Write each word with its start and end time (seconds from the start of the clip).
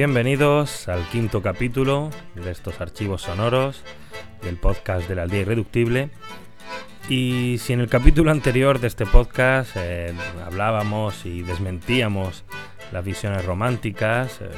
Bienvenidos 0.00 0.88
al 0.88 1.06
quinto 1.10 1.42
capítulo 1.42 2.08
de 2.34 2.50
estos 2.50 2.80
archivos 2.80 3.20
sonoros 3.20 3.82
del 4.40 4.56
podcast 4.56 5.06
de 5.06 5.14
la 5.14 5.24
aldea 5.24 5.42
irreductible. 5.42 6.08
Y 7.10 7.58
si 7.58 7.74
en 7.74 7.80
el 7.80 7.90
capítulo 7.90 8.30
anterior 8.30 8.80
de 8.80 8.86
este 8.86 9.04
podcast 9.04 9.72
eh, 9.76 10.14
hablábamos 10.42 11.26
y 11.26 11.42
desmentíamos 11.42 12.46
las 12.92 13.04
visiones 13.04 13.44
románticas, 13.44 14.40
eh, 14.40 14.48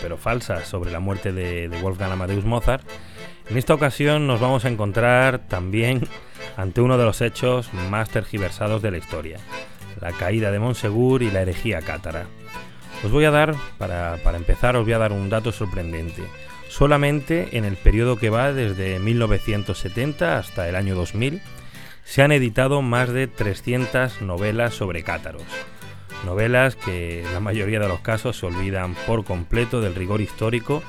pero, 0.00 0.16
falsas, 0.16 0.68
sobre 0.68 0.92
la 0.92 1.00
muerte 1.00 1.32
de, 1.32 1.68
de 1.68 1.82
Wolfgang 1.82 2.12
Amadeus 2.12 2.44
Mozart, 2.44 2.84
en 3.50 3.58
esta 3.58 3.74
ocasión 3.74 4.28
nos 4.28 4.38
vamos 4.38 4.66
a 4.66 4.68
encontrar 4.68 5.48
también 5.48 6.06
ante 6.56 6.80
uno 6.80 6.96
de 6.96 7.04
los 7.04 7.22
hechos 7.22 7.74
más 7.90 8.08
tergiversados 8.10 8.82
de 8.82 8.92
la 8.92 8.98
historia, 8.98 9.38
la 10.00 10.12
caída 10.12 10.52
de 10.52 10.60
Monsegur 10.60 11.24
y 11.24 11.32
la 11.32 11.42
herejía 11.42 11.80
cátara. 11.80 12.26
Os 13.04 13.10
voy 13.10 13.24
a 13.24 13.30
dar, 13.30 13.54
para, 13.78 14.18
empezar, 14.36 14.76
os 14.76 14.84
voy 14.84 14.94
a 14.94 14.98
dar 14.98 15.12
un 15.12 15.28
dato 15.28 15.52
sorprendente. 15.52 16.22
Solamente 16.68 17.56
en 17.56 17.64
el 17.64 17.76
periodo 17.76 18.16
que 18.16 18.30
va 18.30 18.52
desde 18.52 18.98
1970 18.98 20.38
hasta 20.38 20.68
el 20.68 20.74
año 20.74 20.94
2000, 20.94 21.40
se 22.04 22.22
han 22.22 22.32
editado 22.32 22.82
más 22.82 23.10
de 23.10 23.26
300 23.26 24.22
novelas 24.22 24.74
sobre 24.74 25.02
cátaros. 25.02 25.44
Novelas 26.24 26.74
que 26.74 27.22
en 27.22 27.32
la 27.32 27.40
mayoría 27.40 27.78
de 27.78 27.88
los 27.88 28.00
casos 28.00 28.38
se 28.38 28.46
olvidan 28.46 28.94
por 29.06 29.24
completo 29.24 29.80
del 29.80 29.94
rigor 29.94 30.20
histórico 30.20 30.82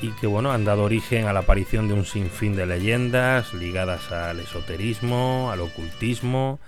y 0.00 0.08
que 0.12 0.26
bueno, 0.26 0.52
han 0.52 0.64
dado 0.64 0.84
origen 0.84 1.26
a 1.26 1.32
la 1.32 1.40
aparición 1.40 1.88
de 1.88 1.94
un 1.94 2.04
sinfín 2.04 2.56
de 2.56 2.66
leyendas 2.66 3.54
ligadas 3.54 4.10
al 4.10 4.40
esoterismo, 4.40 5.50
al 5.52 5.60
ocultismo, 5.60 6.58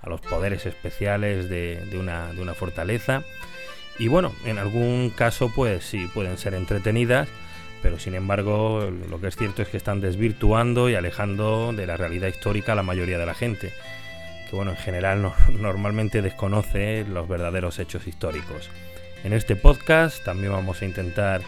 a 0.00 0.08
los 0.08 0.20
poderes 0.20 0.66
especiales 0.66 1.48
de, 1.48 1.96
una, 1.98 2.32
de 2.32 2.42
una 2.42 2.54
fortaleza 2.54 3.22
y 3.98 4.08
bueno, 4.08 4.32
en 4.44 4.58
algún 4.58 5.10
caso 5.10 5.50
pues 5.54 5.84
sí 5.84 6.08
pueden 6.12 6.38
ser 6.38 6.54
entretenidas, 6.54 7.28
pero 7.82 7.98
sin 7.98 8.14
embargo 8.14 8.90
lo 9.08 9.20
que 9.20 9.28
es 9.28 9.36
cierto 9.36 9.62
es 9.62 9.68
que 9.68 9.76
están 9.76 10.00
desvirtuando 10.00 10.88
y 10.88 10.94
alejando 10.94 11.72
de 11.72 11.86
la 11.86 11.96
realidad 11.96 12.28
histórica 12.28 12.72
a 12.72 12.76
la 12.76 12.82
mayoría 12.82 13.18
de 13.18 13.26
la 13.26 13.34
gente, 13.34 13.72
que 14.48 14.56
bueno, 14.56 14.72
en 14.72 14.76
general 14.78 15.32
normalmente 15.60 16.22
desconoce 16.22 17.04
los 17.04 17.28
verdaderos 17.28 17.78
hechos 17.78 18.06
históricos. 18.06 18.70
En 19.22 19.32
este 19.32 19.56
podcast 19.56 20.22
también 20.24 20.52
vamos 20.52 20.82
a 20.82 20.84
intentar 20.84 21.40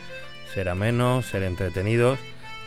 ser 0.54 0.68
amenos, 0.68 1.26
ser 1.26 1.42
entretenidos, 1.42 2.18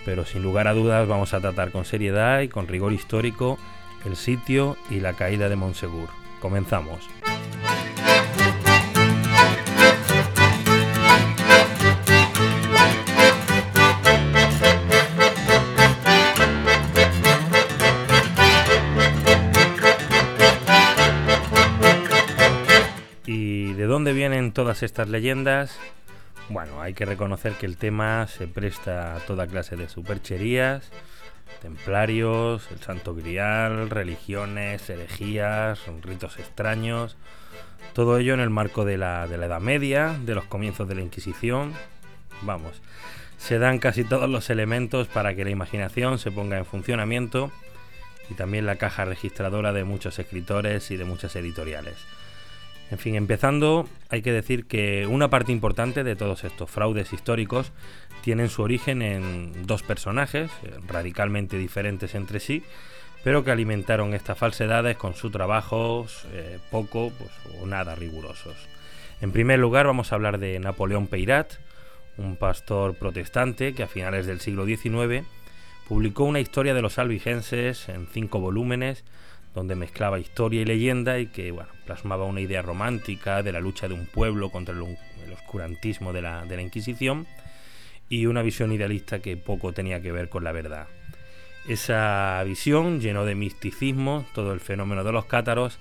pero 0.06 0.26
sin 0.26 0.44
lugar 0.44 0.68
a 0.68 0.74
dudas 0.74 1.08
vamos 1.08 1.34
a 1.34 1.40
tratar 1.40 1.72
con 1.72 1.86
seriedad 1.86 2.42
y 2.42 2.48
con 2.48 2.68
rigor 2.68 2.94
histórico 2.94 3.58
el 4.06 4.16
sitio 4.16 4.78
y 4.90 5.00
la 5.00 5.14
caída 5.14 5.50
de 5.50 5.56
Monsegur. 5.56 6.10
Comenzamos. 6.40 7.08
Dónde 24.10 24.22
vienen 24.22 24.54
todas 24.54 24.82
estas 24.82 25.08
leyendas? 25.08 25.78
Bueno, 26.50 26.82
hay 26.82 26.96
que 26.96 27.06
reconocer 27.06 27.54
que 27.54 27.68
el 27.68 27.78
tema 27.78 28.26
se 28.26 28.48
presta 28.48 29.16
a 29.16 29.20
toda 29.20 29.46
clase 29.46 29.76
de 29.76 29.88
supercherías, 29.88 30.90
templarios, 31.62 32.68
el 32.72 32.80
santo 32.80 33.14
grial, 33.14 33.88
religiones, 33.92 34.90
herejías, 34.90 35.82
ritos 36.02 36.40
extraños, 36.40 37.18
todo 37.94 38.18
ello 38.18 38.34
en 38.34 38.40
el 38.40 38.50
marco 38.50 38.84
de 38.84 38.98
la, 38.98 39.28
de 39.28 39.38
la 39.38 39.46
Edad 39.46 39.62
Media, 39.62 40.18
de 40.26 40.34
los 40.34 40.46
comienzos 40.46 40.88
de 40.88 40.96
la 40.96 41.02
Inquisición. 41.02 41.74
Vamos, 42.42 42.82
se 43.38 43.60
dan 43.60 43.78
casi 43.78 44.04
todos 44.04 44.28
los 44.28 44.50
elementos 44.50 45.08
para 45.08 45.36
que 45.36 45.44
la 45.44 45.52
imaginación 45.52 46.18
se 46.18 46.32
ponga 46.32 46.58
en 46.58 46.66
funcionamiento 46.66 47.52
y 48.32 48.34
también 48.34 48.66
la 48.66 48.78
caja 48.78 49.06
registradora 49.06 49.72
de 49.72 49.84
muchos 49.84 50.18
escritores 50.18 50.90
y 50.90 50.98
de 50.98 51.06
muchas 51.06 51.36
editoriales. 51.36 51.98
En 52.92 52.98
fin, 52.98 53.16
empezando, 53.16 53.88
hay 54.10 54.22
que 54.22 54.32
decir 54.32 54.66
que 54.66 55.06
una 55.06 55.30
parte 55.30 55.52
importante 55.52 56.04
de 56.04 56.16
todos 56.16 56.44
estos 56.44 56.72
fraudes 56.72 57.14
históricos 57.14 57.72
tienen 58.22 58.50
su 58.50 58.64
origen 58.64 59.02
en 59.02 59.68
dos 59.68 59.84
personajes 59.84 60.52
eh, 60.64 60.72
radicalmente 60.88 61.58
diferentes 61.58 62.16
entre 62.16 62.40
sí, 62.40 62.64
pero 63.24 63.44
que 63.44 63.52
alimentaron 63.52 64.14
estas 64.14 64.38
falsedades 64.38 64.98
con 64.98 65.14
sus 65.14 65.32
trabajos 65.32 66.26
eh, 66.32 66.58
poco 66.72 67.12
pues, 67.18 67.32
o 67.62 67.68
nada 67.68 67.94
rigurosos. 67.96 68.56
En 69.22 69.32
primer 69.32 69.60
lugar, 69.60 69.86
vamos 69.86 70.12
a 70.12 70.16
hablar 70.16 70.40
de 70.40 70.60
Napoleón 70.60 71.08
Peirat, 71.08 71.54
un 72.18 72.38
pastor 72.38 72.96
protestante 72.96 73.74
que 73.74 73.84
a 73.84 73.88
finales 73.88 74.26
del 74.26 74.40
siglo 74.40 74.66
XIX 74.66 75.26
publicó 75.88 76.24
una 76.24 76.40
historia 76.40 76.74
de 76.74 76.82
los 76.82 77.00
albigenses 77.00 77.88
en 77.90 78.08
cinco 78.08 78.40
volúmenes 78.40 79.04
donde 79.54 79.76
mezclaba 79.76 80.20
historia 80.20 80.62
y 80.62 80.66
leyenda 80.66 81.20
y 81.20 81.28
que 81.28 81.54
plasmaba 81.86 82.26
una 82.26 82.42
idea 82.42 82.62
romántica 82.62 83.44
de 83.44 83.52
la 83.52 83.60
lucha 83.60 83.88
de 83.88 83.94
un 83.94 84.06
pueblo 84.06 84.50
contra 84.52 84.76
el, 84.76 84.98
oscurantismo 85.34 86.14
de 86.14 86.22
la, 86.22 86.62
Inquisición 86.62 87.28
y 88.10 88.26
una 88.26 88.42
visión 88.42 88.72
idealista 88.72 89.20
que 89.20 89.38
poco 89.38 89.74
tenía 89.74 90.02
que 90.02 90.12
ver 90.12 90.30
con 90.30 90.44
la 90.44 90.52
verdad. 90.52 90.88
Esa 91.68 92.42
visión 92.46 93.00
llenó 93.00 93.26
de 93.26 93.36
misticismo 93.36 94.26
todo 94.34 94.54
el 94.54 94.60
fenómeno 94.60 95.04
de 95.04 95.12
los 95.12 95.26
cátaros 95.26 95.78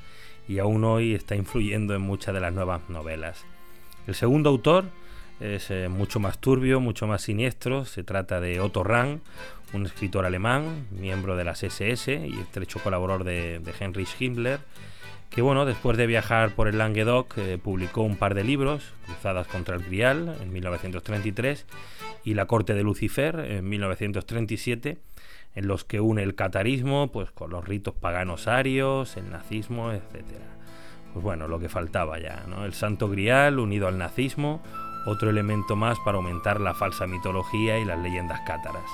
y 0.48 0.58
aún 0.58 0.84
hoy 0.84 1.14
está 1.14 1.36
influyendo 1.36 1.94
en 1.94 2.02
muchas 2.02 2.34
de 2.34 2.40
las 2.40 2.52
nuevas 2.52 2.88
novelas. 2.88 3.44
El 4.06 4.14
segundo 4.14 4.50
autor 4.50 4.86
es 5.40 5.70
eh, 5.70 5.88
mucho 5.88 6.20
más 6.20 6.38
turbio, 6.38 6.80
mucho 6.80 7.06
más 7.06 7.22
siniestro. 7.22 7.84
Se 7.84 8.02
trata 8.02 8.40
de 8.40 8.60
Otto 8.60 8.82
Rahn, 8.82 9.20
un 9.72 9.86
escritor 9.86 10.24
alemán, 10.24 10.86
miembro 10.90 11.36
de 11.36 11.44
las 11.44 11.62
SS 11.62 12.26
y 12.26 12.38
estrecho 12.40 12.80
colaborador 12.80 13.24
de, 13.24 13.60
Heinrich 13.78 14.20
Himmler, 14.20 14.60
que 15.30 15.42
bueno, 15.42 15.66
después 15.66 15.98
de 15.98 16.06
viajar 16.06 16.54
por 16.54 16.68
el 16.68 16.78
Languedoc 16.78 17.36
eh, 17.36 17.58
publicó 17.58 18.02
un 18.02 18.16
par 18.16 18.34
de 18.34 18.44
libros, 18.44 18.94
Cruzadas 19.04 19.46
contra 19.46 19.76
el 19.76 19.82
Grial 19.82 20.36
en 20.40 20.52
1933 20.52 21.66
y 22.24 22.34
La 22.34 22.46
corte 22.46 22.74
de 22.74 22.82
Lucifer 22.82 23.38
en 23.40 23.68
1937, 23.68 24.98
en 25.54 25.66
los 25.66 25.84
que 25.84 26.00
une 26.00 26.22
el 26.22 26.34
catarismo 26.34 27.12
pues 27.12 27.30
con 27.30 27.50
los 27.50 27.66
ritos 27.66 27.94
paganos 27.94 28.48
arios, 28.48 29.16
el 29.16 29.30
nazismo, 29.30 29.92
etcétera. 29.92 30.46
Pues 31.12 31.22
bueno, 31.22 31.48
lo 31.48 31.58
que 31.58 31.68
faltaba 31.68 32.18
ya, 32.18 32.44
¿no? 32.46 32.64
El 32.64 32.74
Santo 32.74 33.08
Grial 33.08 33.58
unido 33.58 33.88
al 33.88 33.98
nazismo, 33.98 34.62
otro 35.06 35.30
elemento 35.30 35.74
más 35.76 35.98
para 36.04 36.16
aumentar 36.16 36.60
la 36.60 36.74
falsa 36.74 37.06
mitología 37.06 37.78
y 37.78 37.84
las 37.84 37.98
leyendas 37.98 38.40
cátaras. 38.46 38.90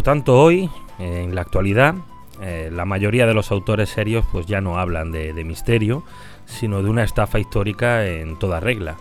Por 0.00 0.04
tanto, 0.04 0.40
hoy, 0.40 0.70
en 0.98 1.34
la 1.34 1.42
actualidad, 1.42 1.94
eh, 2.40 2.70
la 2.72 2.86
mayoría 2.86 3.26
de 3.26 3.34
los 3.34 3.52
autores 3.52 3.90
serios 3.90 4.24
pues 4.32 4.46
ya 4.46 4.62
no 4.62 4.78
hablan 4.78 5.12
de, 5.12 5.44
misterio, 5.44 6.04
sino 6.46 6.82
de 6.82 6.88
una 6.88 7.04
estafa 7.04 7.38
histórica 7.38 8.06
en 8.06 8.38
toda 8.38 8.60
regla, 8.60 8.96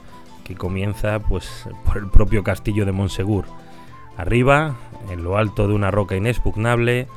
que 0.50 0.56
comienza 0.56 1.19
pues 1.19 1.69
por 1.86 1.98
el 1.98 2.07
propio 2.07 2.44
castillo 2.44 2.84
de 2.84 2.92
Monsegur. 2.92 3.46
Arriba, 4.18 4.78
en 5.12 5.24
lo 5.24 5.38
alto 5.38 5.68
de 5.68 5.75
una 5.75 5.92
roca 5.92 6.16
inexpugnable, 6.16 7.07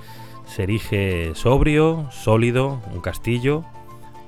se 0.44 0.64
erige 0.64 1.34
sobrio, 1.34 2.08
sólido, 2.11 2.82
un 2.93 3.00
castillo, 3.00 3.64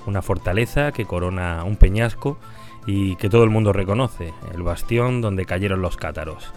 una 0.07 0.23
fortaleza 0.23 0.91
que 0.93 1.05
corona 1.05 1.65
un 1.65 1.77
peñasco 1.77 2.39
y 2.87 3.17
que 3.17 3.29
todo 3.29 3.45
el 3.45 3.51
mundo 3.51 3.75
reconoce, 3.75 4.33
el 4.55 4.63
bastión 4.63 5.21
donde 5.21 5.45
cayeron 5.45 5.83
los 5.83 5.99
cátaros. 5.99 6.55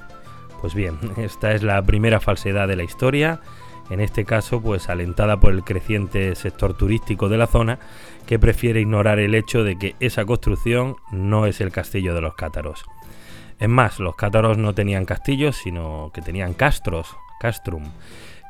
Pues 0.61 0.73
bien, 0.73 0.97
esta 1.17 1.51
es 1.51 1.63
la 1.63 1.81
primera 1.81 2.21
falsedad 2.21 2.69
de 2.69 2.77
la 2.77 2.83
historia, 2.83 3.41
en 3.89 3.99
este 3.99 4.25
caso 4.25 4.61
pues 4.61 4.89
alentada 4.89 5.39
por 5.39 5.53
el 5.53 5.63
creciente 5.63 6.35
sector 6.35 6.75
turístico 6.75 7.29
de 7.29 7.37
la 7.37 7.47
zona 7.47 7.79
que 8.25 8.39
prefiere 8.39 8.81
ignorar 8.81 9.19
el 9.19 9.35
hecho 9.35 9.63
de 9.63 9.77
que 9.77 9.95
esa 9.99 10.25
construcción 10.25 10.97
no 11.11 11.45
es 11.45 11.61
el 11.61 11.71
castillo 11.71 12.13
de 12.13 12.21
los 12.21 12.35
cátaros. 12.35 12.83
Es 13.59 13.69
más, 13.69 13.99
los 13.99 14.15
cátaros 14.15 14.57
no 14.57 14.73
tenían 14.73 15.05
castillos, 15.05 15.55
sino 15.55 16.11
que 16.13 16.21
tenían 16.21 16.53
castros, 16.53 17.15
castrum, 17.39 17.83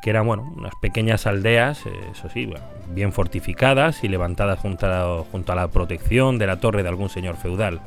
que 0.01 0.10
eran 0.10 0.28
bueno, 0.28 0.54
unas 0.56 0.75
pequeñas 0.75 1.28
aldeas, 1.28 1.86
eh, 1.86 1.92
eso 2.12 2.30
sí, 2.30 2.51
bien 2.89 3.13
fortificadas 3.13 4.04
y 4.04 4.10
levantadas 4.10 4.60
junto 4.60 4.88
a, 4.88 5.24
junto 5.31 5.51
a 5.51 5.56
la 5.56 5.69
protección 5.69 6.38
de 6.38 6.48
la 6.48 6.60
torre 6.60 6.84
de 6.84 6.89
algún 6.89 7.10
señor 7.10 7.38
feudal. 7.38 7.80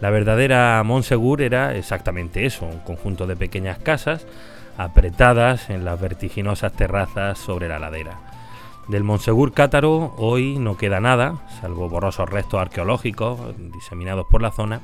La 0.00 0.10
verdadera 0.10 0.82
Monsegur 0.84 1.40
era 1.40 1.74
exactamente 1.74 2.44
eso, 2.44 2.66
un 2.66 2.80
conjunto 2.80 3.26
de 3.26 3.34
pequeñas 3.34 3.78
casas 3.78 4.26
apretadas 4.78 5.70
en 5.70 5.84
las 5.84 6.00
vertiginosas 6.00 6.72
terrazas 6.72 7.38
sobre 7.38 7.68
la 7.68 7.78
ladera. 7.78 8.18
Del 8.88 9.04
Monsegur 9.04 9.52
cátaro 9.52 10.14
hoy 10.16 10.58
no 10.58 10.76
queda 10.76 11.00
nada, 11.00 11.42
salvo 11.60 11.88
borrosos 11.88 12.28
restos 12.28 12.60
arqueológicos 12.60 13.38
diseminados 13.72 14.26
por 14.30 14.42
la 14.42 14.52
zona, 14.52 14.80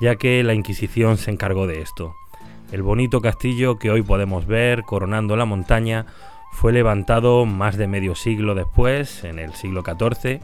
ya 0.00 0.16
que 0.16 0.42
la 0.42 0.54
Inquisición 0.54 1.18
se 1.18 1.30
encargó 1.30 1.66
de 1.66 1.82
esto. 1.82 2.14
El 2.72 2.82
bonito 2.82 3.20
castillo 3.20 3.78
que 3.78 3.90
hoy 3.90 4.02
podemos 4.02 4.46
ver 4.46 4.82
coronando 4.82 5.36
la 5.36 5.44
montaña 5.44 6.06
fue 6.52 6.72
levantado 6.72 7.44
más 7.44 7.76
de 7.76 7.86
medio 7.86 8.14
siglo 8.14 8.54
después, 8.54 9.22
en 9.24 9.38
el 9.38 9.52
siglo 9.54 9.82
XIV, 9.82 10.40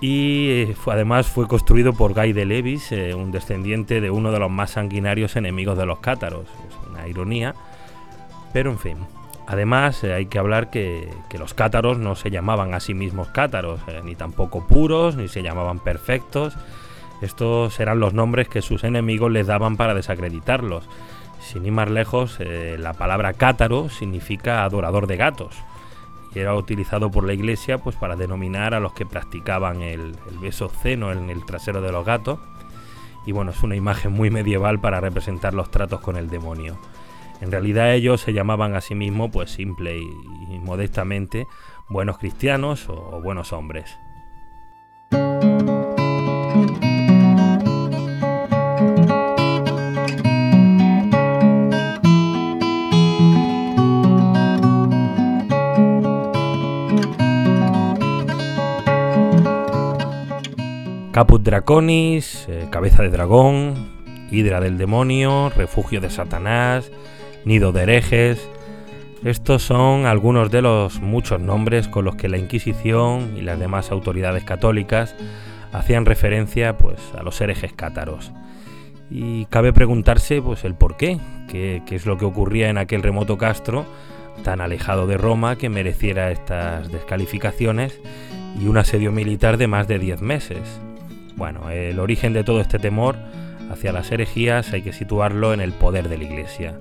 y 0.00 0.48
eh, 0.50 0.76
además 0.86 1.26
fue 1.26 1.48
construido 1.48 1.92
por 1.92 2.14
Guy 2.14 2.32
de 2.32 2.44
Levis, 2.44 2.92
eh, 2.92 3.14
un 3.14 3.32
descendiente 3.32 4.00
de 4.00 4.10
uno 4.10 4.30
de 4.30 4.38
los 4.38 4.50
más 4.50 4.72
sanguinarios 4.72 5.36
enemigos 5.36 5.76
de 5.78 5.86
los 5.86 5.98
cátaros. 5.98 6.46
Es 6.68 6.88
una 6.90 7.08
ironía, 7.08 7.54
pero 8.52 8.70
en 8.70 8.78
fin. 8.78 8.96
Además, 9.46 10.02
eh, 10.02 10.12
hay 10.12 10.26
que 10.26 10.38
hablar 10.38 10.70
que, 10.70 11.08
los 11.38 11.54
cátaros 11.54 11.98
no 11.98 12.16
se 12.16 12.30
llamaban 12.30 12.74
a 12.74 12.80
sí 12.80 12.94
mismos 12.94 13.28
cátaros, 13.28 13.80
eh, 13.86 14.00
ni 14.04 14.16
tampoco 14.16 14.66
puros, 14.66 15.16
ni 15.16 15.28
se 15.28 15.42
llamaban 15.42 15.78
perfectos. 15.78 16.56
Estos 17.22 17.78
eran 17.78 18.00
los 18.00 18.12
nombres 18.12 18.48
que 18.48 18.62
sus 18.62 18.84
enemigos 18.84 19.30
les 19.30 19.46
daban 19.46 19.76
para 19.76 19.94
desacreditarlos. 19.94 20.88
Sin 21.40 21.64
ir 21.64 21.72
más 21.72 21.88
lejos, 21.90 22.38
eh, 22.40 22.76
la 22.78 22.94
palabra 22.94 23.34
cátaro 23.34 23.88
significa 23.88 24.64
adorador 24.64 25.06
de 25.06 25.16
gatos 25.16 25.54
y 26.36 26.40
era 26.40 26.54
utilizado 26.54 27.10
por 27.10 27.24
la 27.24 27.32
iglesia 27.32 27.78
pues, 27.78 27.96
para 27.96 28.14
denominar 28.14 28.74
a 28.74 28.80
los 28.80 28.92
que 28.92 29.06
practicaban 29.06 29.80
el, 29.80 30.16
beso 30.40 30.68
ceno 30.68 31.10
en 31.10 31.30
el 31.30 31.46
trasero 31.46 31.80
de 31.80 31.92
los 31.92 32.04
gatos. 32.04 32.38
Y 33.24 33.32
bueno, 33.32 33.52
es 33.52 33.62
una 33.62 33.74
imagen 33.74 34.12
muy 34.12 34.30
medieval 34.30 34.78
para 34.78 35.00
representar 35.00 35.54
los 35.54 35.70
tratos 35.70 36.00
con 36.00 36.16
el 36.16 36.28
demonio. 36.28 36.76
En 37.40 37.50
realidad 37.50 37.94
ellos 37.94 38.20
se 38.20 38.32
llamaban 38.32 38.74
a 38.74 38.80
sí 38.80 38.94
mismos, 38.94 39.30
pues 39.32 39.50
simple 39.50 39.98
y, 39.98 40.58
modestamente, 40.58 41.46
buenos 41.88 42.18
cristianos 42.18 42.88
o 42.88 43.20
buenos 43.22 43.52
hombres. 43.52 43.98
Caput 61.16 61.42
Draconis, 61.42 62.44
eh, 62.46 62.68
cabeza 62.70 63.02
de 63.02 63.08
dragón, 63.08 63.74
hidra 64.30 64.60
del 64.60 64.76
demonio, 64.76 65.48
refugio 65.48 66.02
de 66.02 66.10
Satanás, 66.10 66.92
nido 67.46 67.72
de 67.72 67.84
herejes. 67.84 68.46
Estos 69.24 69.62
son 69.62 70.04
algunos 70.04 70.50
de 70.50 70.60
los 70.60 71.00
muchos 71.00 71.40
nombres 71.40 71.88
con 71.88 72.04
los 72.04 72.16
que 72.16 72.28
la 72.28 72.36
Inquisición 72.36 73.34
y 73.36 73.40
las 73.40 73.58
demás 73.58 73.90
autoridades 73.90 74.44
católicas 74.44 75.14
hacían 75.72 76.04
referencia 76.04 76.76
pues, 76.76 77.00
a 77.18 77.22
los 77.22 77.40
herejes 77.40 77.72
cátaros. 77.72 78.32
Y 79.10 79.46
cabe 79.46 79.72
preguntarse 79.72 80.42
pues, 80.42 80.64
el 80.64 80.74
por 80.74 80.96
qué, 80.96 81.18
qué, 81.48 81.82
qué 81.86 81.94
es 81.94 82.04
lo 82.04 82.18
que 82.18 82.24
ocurría 82.24 82.68
en 82.68 82.76
aquel 82.76 83.02
remoto 83.02 83.38
castro 83.38 83.86
tan 84.42 84.60
alejado 84.60 85.06
de 85.06 85.16
Roma 85.16 85.56
que 85.56 85.68
mereciera 85.68 86.30
estas 86.30 86.90
descalificaciones 86.92 87.98
y 88.60 88.66
un 88.66 88.76
asedio 88.76 89.12
militar 89.12 89.56
de 89.56 89.66
más 89.66 89.88
de 89.88 89.98
10 89.98 90.20
meses. 90.20 90.80
Bueno, 91.36 91.70
el 91.70 91.98
origen 92.00 92.32
de 92.32 92.44
todo 92.44 92.60
este 92.60 92.78
temor 92.78 93.16
hacia 93.70 93.92
las 93.92 94.10
herejías 94.10 94.72
hay 94.72 94.82
que 94.82 94.92
situarlo 94.92 95.54
en 95.54 95.60
el 95.60 95.72
poder 95.72 96.08
de 96.08 96.18
la 96.18 96.24
Iglesia. 96.24 96.74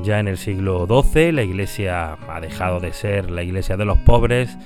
Ya 0.00 0.20
en 0.20 0.28
el 0.28 0.38
siglo 0.38 0.86
XII 0.86 1.32
la 1.32 1.42
iglesia 1.42 2.16
ha 2.28 2.40
dejado 2.40 2.80
de 2.80 2.92
ser 2.92 3.30
la 3.30 3.42
iglesia 3.42 3.76
de 3.76 3.84
los 3.84 3.98
pobres 3.98 4.56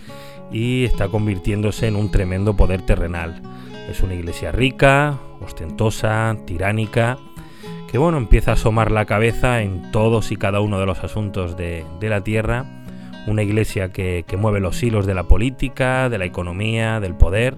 y 0.52 0.84
está 0.84 1.08
convirtiéndose 1.08 1.88
en 1.88 1.96
un 1.96 2.11
tremendo 2.11 2.55
poder 2.55 2.82
terrenal. 2.82 3.43
Es 3.90 4.00
una 4.00 4.14
iglesia 4.14 4.52
rica, 4.52 5.19
ostentosa, 5.40 6.37
tiránica, 6.44 7.19
que 7.90 7.99
bueno, 7.99 8.19
empieza 8.19 8.52
a 8.52 8.55
asomar 8.55 8.90
la 8.90 9.05
cabeza 9.05 9.62
en 9.62 9.90
todos 9.93 10.32
y 10.32 10.37
cada 10.37 10.61
uno 10.61 10.78
de 10.78 10.87
los 10.87 11.02
asuntos 11.05 11.56
de, 11.56 11.84
la 12.00 12.23
tierra. 12.23 12.64
Una 13.26 13.43
iglesia 13.43 13.93
que, 13.93 14.25
que 14.26 14.37
mueve 14.37 14.61
los 14.61 14.81
hilos 14.82 15.06
de 15.06 15.14
la 15.14 15.25
política, 15.25 16.08
de 16.08 16.19
la 16.19 16.25
economía, 16.25 17.00
del 17.00 17.14
poder. 17.14 17.56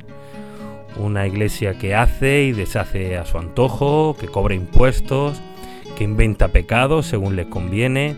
Una 0.97 1.27
iglesia 1.27 1.79
que 1.79 1.95
hace 1.95 2.45
y 2.45 2.53
deshace 2.53 3.17
a 3.19 3.25
su 3.25 3.39
antojo, 3.39 4.17
que 4.19 4.27
cobra 4.27 4.55
impuestos, 4.55 5.41
que 5.99 6.05
inventa 6.05 6.47
pecados 6.49 7.07
según 7.07 7.35
le 7.35 7.49
conviene, 7.49 8.15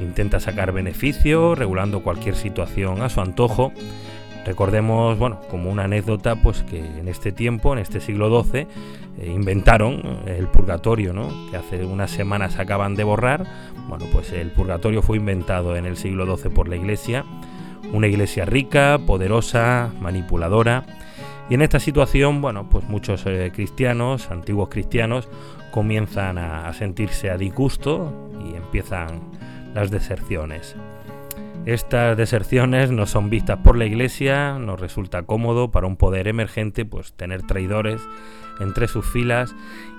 intenta 0.00 0.40
sacar 0.40 0.72
beneficio, 0.72 1.54
regulando 1.54 2.02
cualquier 2.02 2.34
situación 2.34 3.02
a 3.02 3.10
su 3.10 3.20
antojo. 3.20 3.70
Recordemos, 4.46 5.18
bueno, 5.18 5.38
como 5.50 5.70
una 5.70 5.84
anécdota, 5.84 6.36
pues 6.36 6.62
que 6.62 6.78
en 6.78 7.06
este 7.06 7.30
tiempo, 7.30 7.74
en 7.74 7.80
este 7.80 8.00
siglo 8.00 8.42
XII, 8.42 8.60
eh, 8.60 8.66
inventaron 9.26 10.22
el 10.24 10.48
purgatorio, 10.48 11.12
¿no? 11.12 11.28
Que 11.50 11.58
hace 11.58 11.84
unas 11.84 12.10
semanas 12.10 12.58
acaban 12.58 12.94
de 12.94 13.04
borrar. 13.04 13.44
Bueno, 13.88 14.06
pues 14.10 14.32
el 14.32 14.50
purgatorio 14.50 15.02
fue 15.02 15.18
inventado 15.18 15.76
en 15.76 15.84
el 15.84 15.98
siglo 15.98 16.34
XII 16.34 16.50
por 16.50 16.66
la 16.66 16.76
Iglesia, 16.76 17.26
una 17.92 18.06
Iglesia 18.06 18.46
rica, 18.46 18.98
poderosa, 19.06 19.90
manipuladora. 20.00 20.86
Y 21.48 21.54
en 21.54 21.62
esta 21.62 21.80
situación, 21.80 22.40
bueno, 22.40 22.68
pues 22.68 22.84
muchos 22.84 23.24
eh, 23.26 23.50
cristianos, 23.54 24.30
antiguos 24.30 24.68
cristianos, 24.68 25.28
comienzan 25.70 26.38
a, 26.38 26.72
sentirse 26.72 27.30
a 27.30 27.36
disgusto 27.36 28.30
y 28.44 28.54
empiezan 28.54 29.20
las 29.74 29.90
deserciones. 29.90 30.76
Estas 31.64 32.16
deserciones 32.16 32.90
no 32.90 33.06
son 33.06 33.30
vistas 33.30 33.58
por 33.58 33.76
la 33.76 33.84
Iglesia, 33.84 34.58
nos 34.58 34.80
resulta 34.80 35.22
cómodo 35.22 35.70
para 35.70 35.86
un 35.86 35.96
poder 35.96 36.28
emergente 36.28 36.84
pues 36.84 37.12
tener 37.12 37.42
traidores 37.42 38.00
entre 38.60 38.88
sus 38.88 39.06
filas 39.06 39.54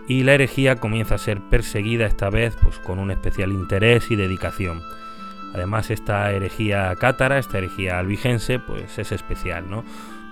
y 0.07 0.23
la 0.23 0.33
herejía 0.33 0.77
comienza 0.77 1.15
a 1.15 1.19
ser 1.19 1.39
perseguida 1.49 2.07
esta 2.07 2.29
vez 2.29 2.55
pues 2.61 2.79
con 2.79 2.97
un 2.97 3.11
especial 3.11 3.51
interés 3.51 4.09
y 4.09 4.15
dedicación. 4.15 4.81
Además 5.53 5.89
esta 5.91 6.31
herejía 6.31 6.95
cátara, 6.95 7.37
esta 7.37 7.57
herejía 7.57 7.99
albigense, 7.99 8.59
pues 8.59 8.97
es 8.97 9.11
especial, 9.11 9.69
¿no? 9.69 9.83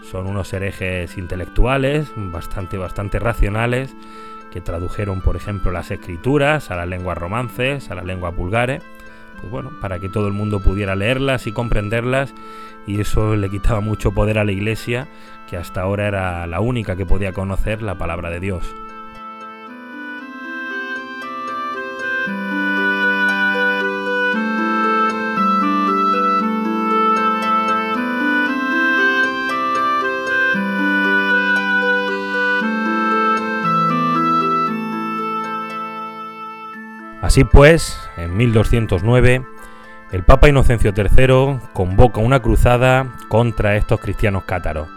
Son 0.04 0.28
unos 0.28 0.54
herejes 0.54 1.18
intelectuales, 1.18 2.12
bastante 2.16 2.78
bastante 2.78 3.20
racionales 3.20 3.96
que 4.52 4.62
tradujeron, 4.62 5.22
por 5.22 5.36
ejemplo, 5.36 5.72
las 5.72 5.92
escrituras 5.92 6.72
a 6.72 6.76
las 6.76 6.88
lenguas 6.88 7.18
romances, 7.18 7.92
a 7.92 7.96
las 7.96 8.06
lenguas 8.06 8.36
vulgares, 8.36 8.82
pues 9.40 9.52
bueno, 9.52 9.72
para 9.82 10.00
que 10.00 10.10
todo 10.10 10.28
el 10.28 10.34
mundo 10.34 10.60
pudiera 10.60 10.96
leerlas 10.96 11.48
y 11.48 11.52
comprenderlas, 11.52 12.34
y 12.86 13.02
eso 13.02 13.36
le 13.36 13.50
quitaba 13.50 13.82
mucho 13.82 14.14
poder 14.14 14.40
a 14.40 14.46
la 14.46 14.54
Iglesia, 14.54 15.08
que 15.50 15.58
hasta 15.58 15.82
ahora 15.82 16.08
era 16.08 16.48
la 16.48 16.62
única 16.62 16.96
que 16.96 17.06
podía 17.06 17.34
conocer 17.34 17.82
la 17.82 17.98
palabra 17.98 18.30
de 18.30 18.40
Dios. 18.40 18.74
Así 37.38 37.44
pues, 37.44 38.10
en 38.18 38.36
1209, 38.36 39.46
el 40.12 40.24
Papa 40.24 40.50
Inocencio 40.50 40.92
III 40.98 41.60
convoca 41.72 42.20
una 42.20 42.40
cruzada 42.40 43.14
contra 43.28 43.76
estos 43.76 44.00
cristianos 44.00 44.46
cátaros. 44.46 44.90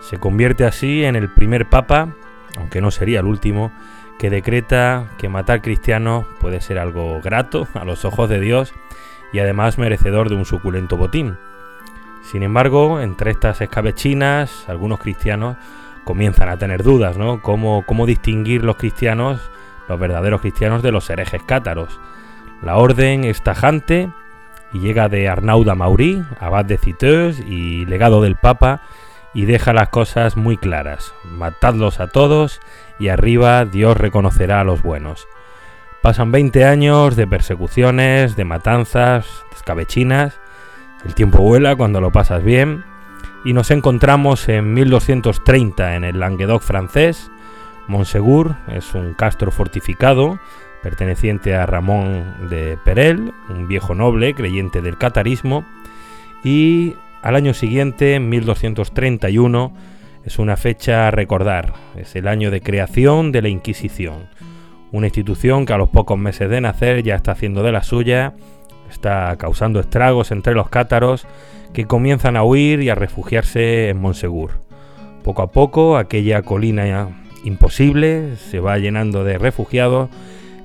Se 0.00 0.18
convierte 0.18 0.66
así 0.66 1.02
en 1.02 1.16
el 1.16 1.28
primer 1.28 1.68
papa, 1.68 2.10
aunque 2.58 2.80
no 2.80 2.92
sería 2.92 3.18
el 3.18 3.26
último, 3.26 3.72
que 4.20 4.30
decreta 4.30 5.10
que 5.18 5.28
matar 5.28 5.62
cristianos 5.62 6.26
puede 6.38 6.60
ser 6.60 6.78
algo 6.78 7.20
grato 7.20 7.66
a 7.74 7.84
los 7.84 8.04
ojos 8.04 8.28
de 8.28 8.38
Dios 8.38 8.72
y 9.32 9.40
además 9.40 9.76
merecedor 9.76 10.28
de 10.28 10.36
un 10.36 10.44
suculento 10.44 10.96
botín. 10.96 11.38
Sin 12.22 12.44
embargo, 12.44 13.00
entre 13.00 13.32
estas 13.32 13.60
escabechinas, 13.60 14.68
algunos 14.68 15.00
cristianos 15.00 15.56
comienzan 16.04 16.50
a 16.50 16.56
tener 16.56 16.84
dudas, 16.84 17.18
¿no? 17.18 17.42
¿Cómo, 17.42 17.82
cómo 17.84 18.06
distinguir 18.06 18.62
los 18.62 18.76
cristianos 18.76 19.50
los 19.88 19.98
verdaderos 19.98 20.40
cristianos 20.40 20.82
de 20.82 20.92
los 20.92 21.08
herejes 21.10 21.42
cátaros. 21.42 22.00
La 22.62 22.76
orden 22.76 23.24
es 23.24 23.42
tajante 23.42 24.10
y 24.72 24.80
llega 24.80 25.08
de 25.08 25.28
Arnauda 25.28 25.74
Maurí, 25.74 26.24
abad 26.40 26.64
de 26.64 26.78
Citeus 26.78 27.38
y 27.40 27.86
legado 27.86 28.22
del 28.22 28.36
Papa, 28.36 28.82
y 29.34 29.44
deja 29.46 29.72
las 29.72 29.88
cosas 29.88 30.36
muy 30.36 30.56
claras. 30.56 31.14
Matadlos 31.24 32.00
a 32.00 32.08
todos 32.08 32.60
y 32.98 33.08
arriba 33.08 33.64
Dios 33.64 33.96
reconocerá 33.96 34.60
a 34.60 34.64
los 34.64 34.82
buenos. 34.82 35.26
Pasan 36.02 36.32
20 36.32 36.64
años 36.64 37.16
de 37.16 37.26
persecuciones, 37.26 38.36
de 38.36 38.44
matanzas, 38.44 39.26
de 39.50 39.56
escabechinas. 39.56 40.38
El 41.04 41.14
tiempo 41.14 41.38
vuela 41.38 41.76
cuando 41.76 42.00
lo 42.00 42.12
pasas 42.12 42.44
bien. 42.44 42.84
Y 43.44 43.52
nos 43.52 43.70
encontramos 43.70 44.48
en 44.48 44.74
1230 44.74 45.96
en 45.96 46.04
el 46.04 46.20
Languedoc 46.20 46.62
francés, 46.62 47.30
Monsegur 47.88 48.56
es 48.68 48.94
un 48.94 49.14
castro 49.14 49.50
fortificado 49.50 50.38
perteneciente 50.82 51.54
a 51.54 51.66
Ramón 51.66 52.48
de 52.50 52.76
Perel, 52.84 53.32
un 53.48 53.68
viejo 53.68 53.94
noble 53.94 54.34
creyente 54.34 54.82
del 54.82 54.98
catarismo, 54.98 55.64
y 56.44 56.94
al 57.22 57.36
año 57.36 57.54
siguiente, 57.54 58.20
1231, 58.20 59.72
es 60.24 60.38
una 60.38 60.58
fecha 60.58 61.08
a 61.08 61.10
recordar. 61.10 61.72
Es 61.96 62.16
el 62.16 62.28
año 62.28 62.50
de 62.50 62.60
creación 62.60 63.32
de 63.32 63.40
la 63.40 63.48
Inquisición. 63.48 64.28
Una 64.92 65.06
institución 65.06 65.64
que 65.64 65.72
a 65.72 65.78
los 65.78 65.88
pocos 65.88 66.18
meses 66.18 66.50
de 66.50 66.60
nacer 66.60 67.02
ya 67.02 67.14
está 67.14 67.32
haciendo 67.32 67.62
de 67.62 67.72
la 67.72 67.82
suya, 67.82 68.34
está 68.90 69.34
causando 69.38 69.80
estragos 69.80 70.30
entre 70.32 70.54
los 70.54 70.68
cátaros 70.68 71.26
que 71.72 71.86
comienzan 71.86 72.36
a 72.36 72.44
huir 72.44 72.82
y 72.82 72.90
a 72.90 72.94
refugiarse 72.94 73.88
en 73.88 74.00
Monsegur. 74.00 74.60
Poco 75.22 75.40
a 75.40 75.50
poco 75.50 75.96
aquella 75.96 76.42
colina 76.42 77.08
imposible 77.44 78.36
se 78.36 78.60
va 78.60 78.78
llenando 78.78 79.24
de 79.24 79.38
refugiados 79.38 80.10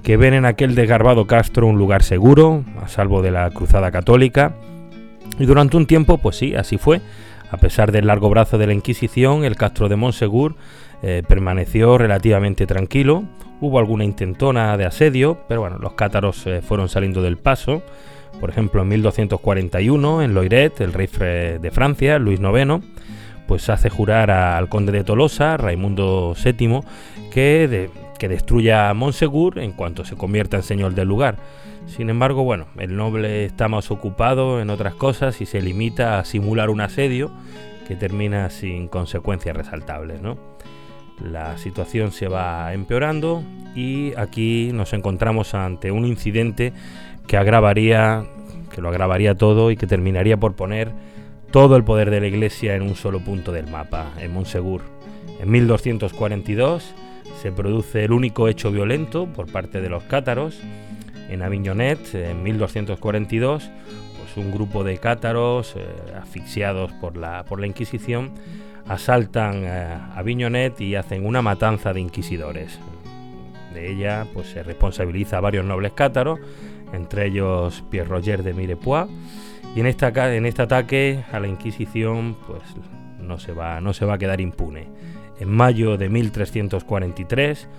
que 0.04 0.18
ven 0.18 0.34
en 0.34 0.46
aquel 0.46 0.76
desgarbado 0.76 1.28
castro 1.28 1.68
un 1.68 1.78
lugar 1.78 2.04
seguro, 2.04 2.64
a 2.82 2.88
salvo 2.88 3.22
de 3.22 3.32
la 3.32 3.50
cruzada 3.52 3.92
católica. 3.92 4.56
Y 5.38 5.46
durante 5.46 5.78
un 5.78 5.86
tiempo, 5.86 6.18
pues 6.18 6.38
sí, 6.38 6.56
así 6.56 6.78
fue. 6.78 7.02
A 7.52 7.58
pesar 7.58 7.92
del 7.92 8.08
largo 8.08 8.30
brazo 8.30 8.58
de 8.58 8.68
la 8.68 8.74
Inquisición, 8.74 9.44
el 9.44 9.56
castro 9.56 9.90
de 9.90 9.96
Monsegur 9.96 10.56
eh, 11.02 11.24
permaneció 11.28 11.98
relativamente 11.98 12.66
tranquilo. 12.66 13.24
Hubo 13.62 13.80
alguna 13.80 14.06
intentona 14.06 14.78
de 14.78 14.86
asedio, 14.86 15.40
pero 15.48 15.62
bueno, 15.62 15.78
los 15.80 15.94
cátaros 15.94 16.46
eh, 16.48 16.62
fueron 16.62 16.90
saliendo 16.90 17.22
del 17.22 17.38
paso. 17.38 17.82
Por 18.40 18.50
ejemplo, 18.50 18.84
en 18.84 18.90
1241, 18.90 20.22
en 20.22 20.34
Loiret, 20.34 20.80
el 20.82 20.94
rey 20.94 21.08
de 21.08 21.72
Francia, 21.72 22.20
Luis 22.20 22.40
IX, 22.40 22.82
pues 23.50 23.68
hace 23.68 23.90
jurar 23.90 24.30
al 24.30 24.70
conde 24.70 24.92
de 24.92 25.04
Tolosa, 25.04 25.58
Raimundo 25.58 26.36
VII, 26.36 26.82
que, 27.32 27.90
que 28.20 28.28
destruya 28.28 28.94
Monsegur 28.94 29.58
en 29.58 29.72
cuanto 29.72 30.06
se 30.06 30.16
convierta 30.16 30.58
en 30.58 30.62
señor 30.62 30.94
del 30.94 31.08
lugar. 31.08 31.38
Sin 31.88 32.12
embargo, 32.12 32.44
bueno, 32.44 32.68
el 32.78 32.96
noble 32.96 33.46
está 33.46 33.68
más 33.68 33.90
ocupado 33.90 34.62
en 34.62 34.70
otras 34.70 34.94
cosas 34.94 35.42
y 35.42 35.48
se 35.48 35.64
limita 35.64 36.20
a 36.20 36.26
simular 36.26 36.70
un 36.70 36.80
asedio 36.80 37.32
que 37.88 37.96
termina 37.96 38.52
sin 38.52 38.88
consecuencias 38.88 39.58
resaltables, 39.58 40.22
¿no? 40.22 40.38
La 41.20 41.58
situación 41.58 42.12
se 42.12 42.28
va 42.28 42.72
empeorando 42.76 43.42
y 43.74 44.14
aquí 44.16 44.70
nos 44.76 44.94
encontramos 44.94 45.56
ante 45.56 45.90
un 45.90 46.06
incidente 46.06 46.72
que 47.26 47.36
agravaría, 47.36 48.26
que 48.72 48.80
lo 48.80 48.90
agravaría 48.90 49.34
todo 49.34 49.72
y 49.72 49.76
que 49.76 49.88
terminaría 49.88 50.38
por 50.38 50.56
poner 50.56 50.92
todo 51.52 51.76
el 51.76 51.84
poder 51.84 52.12
de 52.12 52.22
la 52.22 52.28
Iglesia 52.28 52.76
en 52.76 52.84
un 52.84 52.96
solo 52.96 53.20
punto 53.20 53.52
del 53.52 53.68
mapa, 53.68 54.12
en 54.20 54.34
Monsegur. 54.34 54.82
En 55.40 55.50
1242 55.50 56.94
se 57.42 57.52
produce 57.52 58.04
el 58.04 58.12
único 58.12 58.48
hecho 58.48 58.72
violento 58.72 59.26
por 59.26 59.52
parte 59.52 59.82
de 59.82 59.90
los 59.90 60.04
cátaros. 60.04 60.60
En 61.30 61.42
Avignonet, 61.42 62.14
en 62.14 62.44
1242, 62.44 63.70
pues 64.18 64.46
un 64.46 64.52
grupo 64.52 64.84
de 64.84 64.98
cátaros 64.98 65.76
eh, 65.76 65.86
asfixiados 66.22 66.92
por 66.94 67.18
la, 67.18 67.46
por 67.46 67.60
la 67.60 67.68
Inquisición 67.68 68.32
asaltan 68.88 69.64
eh, 69.66 69.98
Avignonet 70.16 70.80
y 70.82 70.96
hacen 70.96 71.26
una 71.26 71.42
matanza 71.42 71.94
de 71.94 72.02
inquisidores. 72.02 72.80
De 73.74 73.92
ella 73.92 74.26
pues, 74.34 74.48
se 74.48 74.64
responsabiliza 74.64 75.38
a 75.38 75.42
varios 75.42 75.66
nobles 75.66 75.94
cátaros, 75.94 76.40
entre 76.94 77.28
ellos 77.28 77.84
Pierre 77.90 78.10
Roger 78.10 78.44
de 78.44 78.54
Mirepoix 78.54 79.08
y 79.76 79.80
en, 79.82 79.86
este 79.86 80.06
ataque 80.62 81.24
a 81.32 81.40
la 81.40 81.48
Inquisición 81.48 82.36
pues, 82.48 82.62
no, 83.22 83.40
se 83.40 83.54
va, 83.54 83.82
no 83.82 83.94
se 83.94 84.06
va 84.06 84.16
a 84.16 84.18
quedar 84.18 84.42
impune. 84.42 84.88
En 85.40 85.50
mayo 85.50 85.98
de 85.98 86.10
1343, 86.10 87.70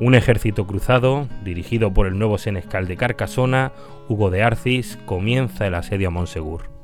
un 0.00 0.14
ejército 0.14 0.66
cruzado, 0.66 1.26
dirigido 1.44 1.92
por 1.92 2.06
el 2.06 2.18
nuevo 2.18 2.38
senescal 2.38 2.86
de 2.86 2.96
Carcasona, 2.96 3.72
Hugo 4.08 4.30
de 4.30 4.42
Arcis, 4.42 4.98
comienza 5.06 5.66
el 5.66 5.74
asedio 5.74 6.08
a 6.08 6.10
Monsegur. 6.10 6.77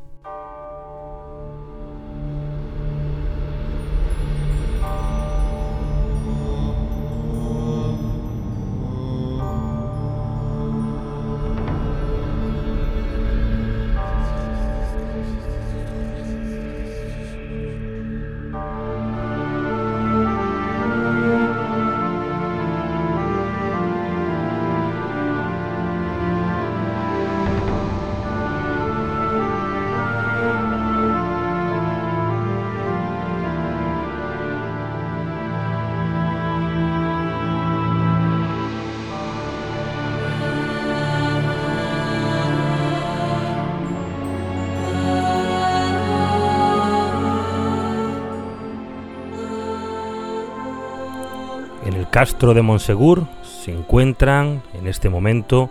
Castro 52.14 52.54
de 52.54 52.62
Monsegur 52.62 53.26
se 53.42 53.72
encuentran 53.72 54.62
en 54.72 54.86
este 54.86 55.08
momento 55.08 55.68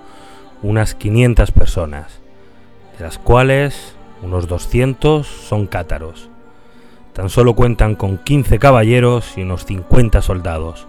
unas 0.62 0.94
500 0.94 1.52
personas, 1.54 2.20
de 2.98 3.06
las 3.06 3.18
cuales 3.18 3.96
unos 4.22 4.50
200 4.50 5.26
son 5.26 5.68
cátaros. 5.68 6.28
Tan 7.14 7.30
solo 7.30 7.54
cuentan 7.54 7.96
con 7.96 8.18
15 8.18 8.60
caballeros 8.60 9.38
y 9.38 9.44
unos 9.44 9.64
50 9.64 10.22
soldados. 10.22 10.86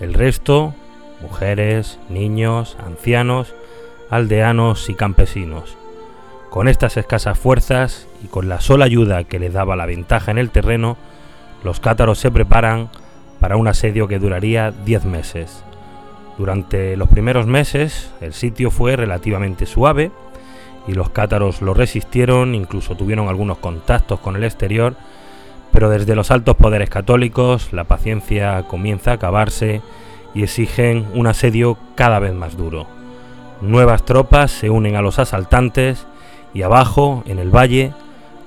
El 0.00 0.12
resto, 0.12 0.74
mujeres, 1.22 2.00
niños, 2.08 2.76
ancianos, 2.84 3.54
aldeanos 4.10 4.90
y 4.90 4.94
campesinos. 4.94 5.76
Con 6.50 6.66
estas 6.66 6.96
escasas 6.96 7.38
fuerzas 7.38 8.08
y 8.24 8.26
con 8.26 8.48
la 8.48 8.60
sola 8.60 8.86
ayuda 8.86 9.22
que 9.22 9.38
les 9.38 9.52
daba 9.52 9.76
la 9.76 9.86
ventaja 9.86 10.32
en 10.32 10.38
el 10.38 10.50
terreno, 10.50 10.96
los 11.62 11.78
cátaros 11.78 12.18
se 12.18 12.32
preparan 12.32 12.90
para 13.40 13.56
un 13.56 13.66
asedio 13.66 14.06
que 14.06 14.18
duraría 14.18 14.70
10 14.70 15.04
meses. 15.06 15.64
Durante 16.38 16.96
los 16.96 17.08
primeros 17.08 17.46
meses 17.46 18.12
el 18.20 18.32
sitio 18.32 18.70
fue 18.70 18.96
relativamente 18.96 19.66
suave 19.66 20.12
y 20.86 20.92
los 20.92 21.10
cátaros 21.10 21.60
lo 21.60 21.74
resistieron, 21.74 22.54
incluso 22.54 22.94
tuvieron 22.94 23.28
algunos 23.28 23.58
contactos 23.58 24.20
con 24.20 24.36
el 24.36 24.44
exterior, 24.44 24.94
pero 25.72 25.90
desde 25.90 26.14
los 26.14 26.30
altos 26.30 26.56
poderes 26.56 26.90
católicos 26.90 27.72
la 27.72 27.84
paciencia 27.84 28.62
comienza 28.68 29.10
a 29.10 29.14
acabarse 29.14 29.82
y 30.34 30.42
exigen 30.42 31.06
un 31.14 31.26
asedio 31.26 31.76
cada 31.94 32.18
vez 32.18 32.34
más 32.34 32.56
duro. 32.56 32.86
Nuevas 33.60 34.04
tropas 34.04 34.50
se 34.50 34.70
unen 34.70 34.96
a 34.96 35.02
los 35.02 35.18
asaltantes 35.18 36.06
y 36.54 36.62
abajo, 36.62 37.22
en 37.26 37.38
el 37.38 37.54
valle, 37.54 37.92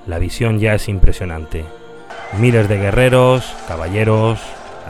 la 0.06 0.18
visión 0.18 0.58
ya 0.58 0.74
es 0.74 0.88
impresionante. 0.88 1.64
Miles 2.38 2.68
de 2.68 2.78
guerreros, 2.78 3.54
caballeros, 3.68 4.40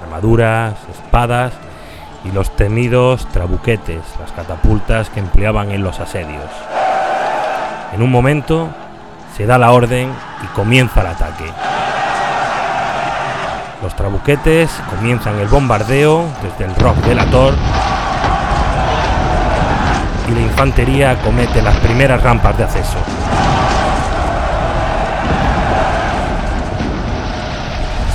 armaduras, 0.02 0.74
espadas 0.90 1.52
y 2.24 2.32
los 2.32 2.54
temidos 2.56 3.26
trabuquetes, 3.28 4.02
las 4.18 4.32
catapultas 4.32 5.10
que 5.10 5.20
empleaban 5.20 5.70
en 5.70 5.82
los 5.82 6.00
asedios. 6.00 6.50
En 7.92 8.02
un 8.02 8.10
momento 8.10 8.68
se 9.36 9.46
da 9.46 9.58
la 9.58 9.72
orden 9.72 10.10
y 10.42 10.46
comienza 10.54 11.00
el 11.02 11.08
ataque. 11.08 11.44
Los 13.82 13.94
trabuquetes 13.94 14.70
comienzan 14.88 15.38
el 15.38 15.48
bombardeo 15.48 16.24
desde 16.42 16.64
el 16.64 16.74
rock 16.76 16.96
de 17.04 17.14
la 17.14 17.26
Tor 17.26 17.54
y 20.28 20.32
la 20.32 20.40
infantería 20.40 21.16
comete 21.20 21.60
las 21.60 21.76
primeras 21.76 22.22
rampas 22.22 22.56
de 22.56 22.64
acceso. 22.64 22.96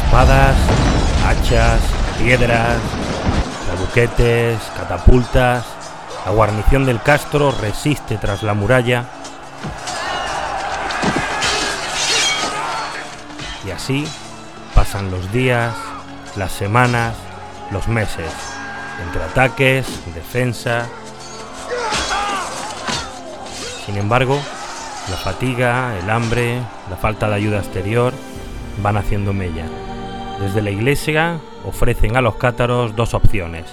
Espadas, 0.04 0.56
hachas, 1.40 1.82
piedras, 2.18 2.78
trabuquetes, 3.66 4.60
catapultas. 4.78 5.66
La 6.26 6.32
guarnición 6.32 6.86
del 6.86 7.02
castro 7.02 7.52
resiste 7.52 8.18
tras 8.18 8.44
la 8.44 8.54
muralla. 8.54 9.06
Y 13.66 13.72
así 13.72 14.08
pasan 14.76 15.12
los 15.12 15.32
días, 15.32 15.74
las 16.36 16.52
semanas, 16.52 17.16
los 17.72 17.88
meses, 17.88 18.32
entre 19.06 19.24
ataques, 19.24 19.86
defensa. 20.14 20.88
Sin 23.86 23.98
embargo, 23.98 24.40
la 25.10 25.18
fatiga, 25.18 25.98
el 25.98 26.10
hambre, 26.10 26.62
la 26.90 26.98
falta 26.98 27.28
de 27.30 27.36
ayuda 27.36 27.60
exterior 27.60 28.14
van 28.82 28.98
haciendo 28.98 29.34
mella. 29.34 29.89
Desde 30.40 30.62
la 30.62 30.72
iglesia 30.72 31.38
ofrecen 31.66 32.16
a 32.16 32.22
los 32.22 32.36
cátaros 32.36 32.96
dos 32.96 33.14
opciones, 33.14 33.66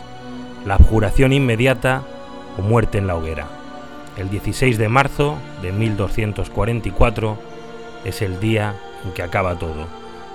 la 0.65 0.75
abjuración 0.75 1.33
inmediata 1.33 2.03
o 2.59 2.63
muerte 2.63 2.99
en 2.99 3.07
la 3.07 3.15
hoguera. 3.15 3.47
El 4.17 4.31
16 4.31 4.77
de 4.77 4.89
marzo 4.89 5.37
de 5.63 5.71
1244 5.71 7.39
es 8.05 8.21
el 8.21 8.41
día 8.41 8.75
en 9.05 9.13
que 9.13 9.23
acaba 9.23 9.57
todo. 9.57 9.87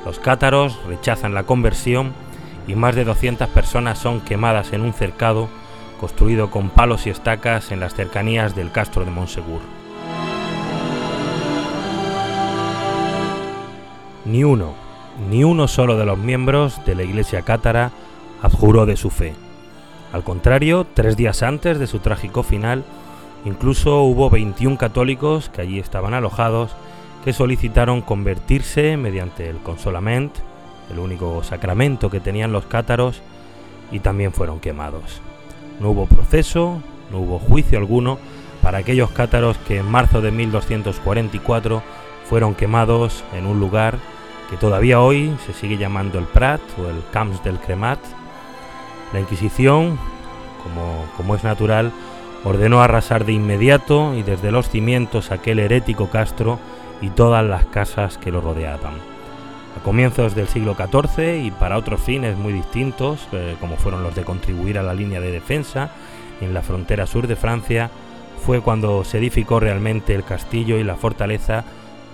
Los 0.06 0.20
cátaros 0.20 0.80
rechazan 0.88 1.34
la 1.34 1.44
conversión 1.44 2.14
y 2.66 2.76
más 2.76 2.96
de 2.96 3.04
200 3.04 3.50
personas 3.50 4.00
son 4.00 4.22
quemadas 4.22 4.72
en 4.72 4.82
un 4.82 4.94
cercado 4.94 5.50
construido 6.00 6.50
con 6.50 6.70
palos 6.70 7.08
y 7.08 7.10
estacas 7.10 7.74
en 7.74 7.82
las 7.82 7.94
cercanías 7.94 8.56
del 8.56 8.72
castro 8.72 9.04
de 9.04 9.12
Monsegur. 9.12 9.62
Ni 14.24 14.46
uno, 14.46 14.91
ni 15.30 15.44
uno 15.44 15.68
solo 15.68 15.98
de 15.98 16.06
los 16.06 16.18
miembros 16.18 16.84
de 16.86 16.96
la 16.96 17.04
iglesia 17.04 17.42
cátara 17.42 17.92
abjuró 18.42 18.86
de 18.86 18.98
su 18.98 19.10
fe. 19.10 19.34
Al 20.14 20.24
contrario, 20.24 20.86
tres 20.94 21.16
días 21.16 21.44
antes 21.44 21.80
de 21.80 21.88
su 21.88 22.00
trágico 22.00 22.44
final, 22.44 22.84
incluso 23.46 24.02
hubo 24.04 24.30
21 24.30 24.78
católicos 24.78 25.50
que 25.50 25.62
allí 25.62 25.80
estaban 25.80 26.14
alojados 26.14 26.72
que 27.24 27.34
solicitaron 27.34 28.02
convertirse 28.02 28.98
mediante 28.98 29.48
el 29.48 29.58
consolament, 29.58 30.34
el 30.92 31.00
único 31.00 31.44
sacramento 31.44 32.10
que 32.10 32.20
tenían 32.20 32.52
los 32.52 32.66
cátaros, 32.66 33.22
y 33.92 34.00
también 34.00 34.32
fueron 34.32 34.60
quemados. 34.60 35.22
No 35.80 35.92
hubo 35.92 36.08
proceso, 36.08 36.82
no 37.12 37.20
hubo 37.20 37.40
juicio 37.40 37.78
alguno 37.78 38.18
para 38.62 38.80
aquellos 38.80 39.12
cátaros 39.12 39.58
que 39.60 39.78
en 39.78 39.90
marzo 39.90 40.22
de 40.22 40.32
1244 40.32 41.84
fueron 42.30 42.56
quemados 42.56 43.24
en 43.34 43.46
un 43.46 43.60
lugar 43.60 43.98
que 44.52 44.58
todavía 44.58 45.00
hoy 45.00 45.34
se 45.46 45.54
sigue 45.54 45.78
llamando 45.78 46.20
el 46.20 46.26
Prat 46.26 46.60
o 46.78 46.90
el 46.90 47.02
Camps 47.14 47.42
del 47.42 47.58
Cremat. 47.58 48.00
La 49.14 49.22
Inquisición, 49.22 49.98
como, 50.62 51.06
como 51.16 51.36
es 51.36 51.44
natural, 51.46 51.94
ordenó 52.44 52.82
arrasar 52.82 53.24
de 53.24 53.32
inmediato 53.32 54.14
y 54.14 54.24
desde 54.24 54.52
los 54.52 54.70
cimientos 54.70 55.32
aquel 55.32 55.60
herético 55.60 56.10
castro 56.10 56.60
y 57.00 57.12
todas 57.12 57.46
las 57.46 57.66
casas 57.68 58.18
que 58.18 58.30
lo 58.30 58.42
rodeaban. 58.42 58.96
A 59.78 59.84
comienzos 59.86 60.36
del 60.36 60.50
siglo 60.50 60.76
XIV 60.76 61.46
y 61.46 61.52
para 61.52 61.78
otros 61.78 62.02
fines 62.02 62.38
muy 62.38 62.52
distintos, 62.52 63.30
eh, 63.32 63.56
como 63.62 63.78
fueron 63.78 64.04
los 64.04 64.16
de 64.16 64.26
contribuir 64.26 64.78
a 64.78 64.84
la 64.84 64.94
línea 64.94 65.22
de 65.22 65.32
defensa 65.32 65.92
en 66.42 66.54
la 66.54 66.62
frontera 66.62 67.08
sur 67.08 67.26
de 67.26 67.38
Francia, 67.38 67.90
fue 68.46 68.60
cuando 68.60 69.06
se 69.06 69.20
edificó 69.20 69.62
realmente 69.62 70.14
el 70.14 70.26
castillo 70.26 70.78
y 70.78 70.84
la 70.84 70.98
fortaleza 70.98 71.64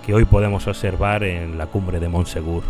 que 0.08 0.14
hoy 0.14 0.24
podemos 0.24 0.66
observar 0.66 1.22
en 1.22 1.58
la 1.58 1.66
cumbre 1.66 2.00
de 2.00 2.08
Montsegur. 2.08 2.62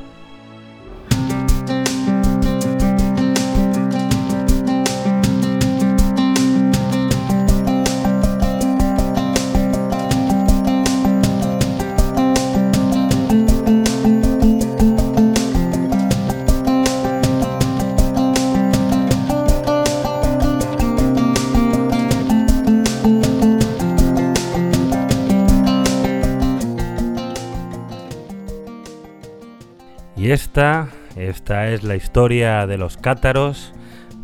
Y 30.19 30.33
esta, 30.33 30.89
esta 31.15 31.69
es 31.69 31.85
la 31.85 31.95
historia 31.95 32.67
de 32.67 32.76
los 32.76 32.97
cátaros, 32.97 33.73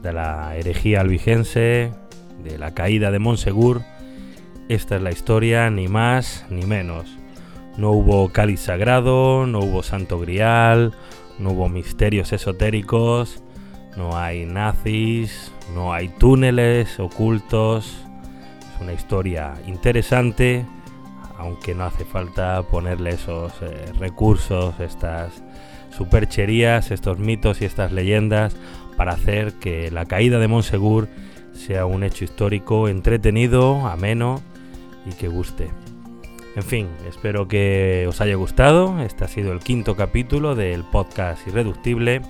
de 0.03 0.13
la 0.13 0.57
herejía 0.57 1.01
albigense, 1.01 1.93
de 2.43 2.59
la 2.59 2.75
caída 2.75 3.13
de 3.13 3.21
Monsegur. 3.21 3.83
Esta 4.69 4.97
es 4.97 5.03
la 5.03 5.13
historia, 5.13 5.71
ni 5.71 5.87
más 5.87 6.47
ni 6.51 6.67
menos. 6.67 7.17
No 7.77 7.93
hubo 7.93 8.29
cáliz 8.33 8.59
sagrado, 8.59 9.47
no 9.47 9.61
hubo 9.61 9.85
santo 9.85 10.19
grial, 10.19 10.95
no 11.39 11.51
hubo 11.51 11.69
misterios 11.69 12.33
esotéricos, 12.33 13.45
no 13.97 14.17
hay 14.17 14.47
nazis, 14.47 15.53
no 15.77 15.93
hay 15.93 16.09
túneles 16.09 16.99
ocultos. 16.99 18.05
Es 18.75 18.81
una 18.81 18.95
historia 18.95 19.55
interesante, 19.69 20.67
aunque 21.39 21.73
no 21.73 21.85
hace 21.85 22.05
falta 22.05 22.61
ponerle 22.65 23.11
esos 23.11 23.53
eh, 23.63 23.93
recursos, 24.01 24.81
estas 24.81 25.45
supercherías, 25.97 26.91
estos 26.91 27.19
mitos 27.19 27.61
y 27.61 27.65
estas 27.65 27.93
leyendas 27.93 28.57
para 28.97 29.13
hacer 29.13 29.53
que 29.55 29.91
la 29.91 30.07
caída 30.07 30.39
de 30.39 30.49
Monsegur 30.49 31.09
sea 31.53 31.87
un 31.87 32.03
hecho 32.03 32.25
histórico 32.25 32.89
entretenido, 32.89 33.87
ameno 33.87 34.43
y 35.07 35.15
que 35.15 35.29
guste. 35.29 35.71
En 36.57 36.63
fin, 36.63 36.89
espero 37.09 37.49
que 37.49 38.07
os 38.09 38.21
haya 38.21 38.37
gustado. 38.37 39.01
Este 39.01 39.25
ha 39.25 39.29
sido 39.29 39.53
el 39.53 39.59
quinto 39.59 39.97
capítulo 39.97 40.55
del 40.55 40.85
podcast 40.85 41.47
Irreductible. 41.49 42.23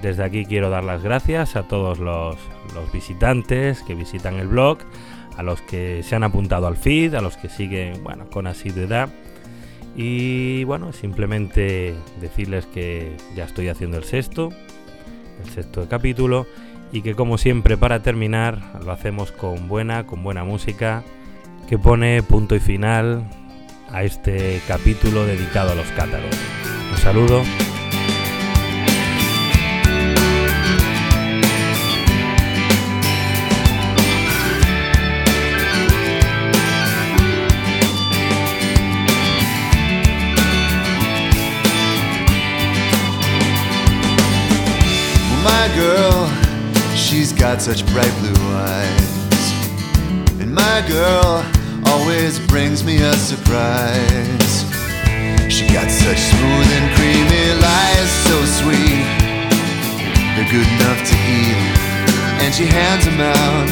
Desde 0.00 0.24
aquí 0.24 0.44
quiero 0.44 0.70
dar 0.70 0.82
las 0.82 1.02
gracias 1.02 1.54
a 1.54 1.68
todos 1.68 1.98
los, 1.98 2.36
los 2.74 2.92
visitantes 2.92 3.82
que 3.82 3.94
visitan 3.94 4.36
el 4.36 4.48
blog, 4.48 4.78
a 5.36 5.42
los 5.42 5.60
que 5.62 6.02
se 6.02 6.16
han 6.16 6.24
apuntado 6.24 6.66
al 6.66 6.76
feed, 6.76 7.14
a 7.14 7.20
los 7.20 7.36
que 7.36 7.48
siguen 7.48 8.02
bueno, 8.02 8.28
con 8.30 8.46
asiduidad 8.46 9.10
y 9.96 10.64
bueno, 10.64 10.92
simplemente 10.92 11.94
decirles 12.20 12.66
que 12.66 13.16
ya 13.34 13.44
estoy 13.44 13.68
haciendo 13.68 13.98
el 13.98 14.04
sexto, 14.04 14.50
el 15.44 15.50
sexto 15.50 15.86
capítulo, 15.88 16.46
y 16.92 17.02
que 17.02 17.14
como 17.14 17.38
siempre 17.38 17.76
para 17.76 18.02
terminar 18.02 18.80
lo 18.84 18.92
hacemos 18.92 19.32
con 19.32 19.68
buena, 19.68 20.06
con 20.06 20.22
buena 20.22 20.44
música, 20.44 21.02
que 21.68 21.78
pone 21.78 22.22
punto 22.22 22.54
y 22.54 22.60
final 22.60 23.28
a 23.90 24.04
este 24.04 24.60
capítulo 24.66 25.24
dedicado 25.24 25.72
a 25.72 25.74
los 25.74 25.86
cátaros. 25.88 26.36
Un 26.90 26.98
saludo. 26.98 27.42
Girl, 45.74 46.28
she's 46.94 47.32
got 47.32 47.60
such 47.60 47.86
bright 47.92 48.12
blue 48.20 48.42
eyes. 48.54 49.12
And 50.40 50.54
my 50.54 50.84
girl 50.88 51.44
always 51.86 52.38
brings 52.46 52.84
me 52.84 52.96
a 53.02 53.12
surprise. 53.14 54.64
She 55.48 55.66
got 55.68 55.90
such 55.90 56.18
smooth 56.18 56.68
and 56.78 56.86
creamy 56.96 57.46
lies, 57.60 58.10
so 58.26 58.36
sweet. 58.60 59.06
They're 60.34 60.50
good 60.50 60.68
enough 60.80 61.00
to 61.08 61.16
eat. 61.28 61.60
And 62.42 62.54
she 62.54 62.66
hands 62.66 63.04
them 63.04 63.20
out 63.20 63.68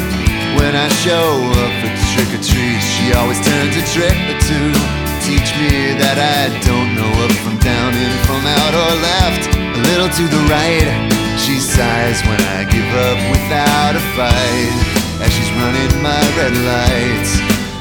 when 0.56 0.76
I 0.76 0.88
show 1.04 1.28
up 1.62 1.72
for 1.80 1.90
trick 2.12 2.30
or 2.36 2.42
treat. 2.42 2.80
She 2.80 3.12
always 3.14 3.40
turns 3.44 3.76
a 3.76 3.84
trick 3.92 4.16
or 4.28 4.38
two. 4.40 4.99
Teach 5.20 5.50
me 5.60 5.94
that 6.00 6.18
I 6.18 6.48
don't 6.64 6.96
know 6.96 7.12
up 7.24 7.32
from 7.44 7.56
down 7.58 7.92
and 7.94 8.16
from 8.26 8.42
out 8.44 8.74
or 8.74 8.92
left. 9.04 9.42
A 9.56 9.80
little 9.92 10.08
to 10.08 10.24
the 10.26 10.42
right 10.48 11.10
she 11.40 11.58
sighs 11.58 12.20
when 12.28 12.38
I 12.52 12.64
give 12.68 12.84
up 13.08 13.16
without 13.32 13.96
a 13.96 14.04
fight 14.12 14.76
As 15.24 15.32
she's 15.32 15.50
running 15.56 16.02
my 16.02 16.20
red 16.36 16.52
lights 16.52 17.32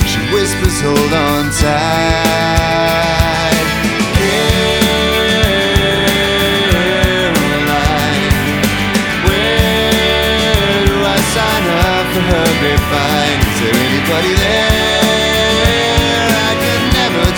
She 0.08 0.20
whispers, 0.32 0.80
hold 0.80 1.14
on 1.14 1.52
tight 1.52 1.99